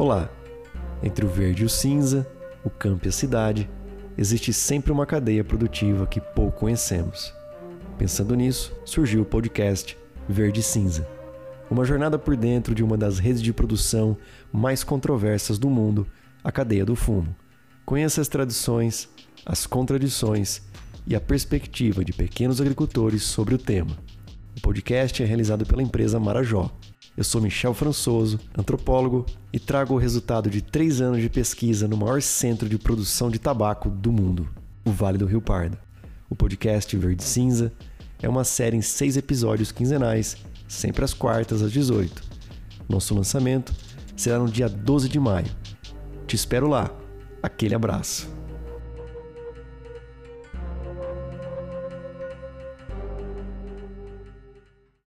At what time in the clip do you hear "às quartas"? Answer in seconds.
41.04-41.60